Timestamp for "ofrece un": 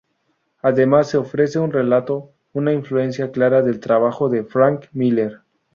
1.19-1.71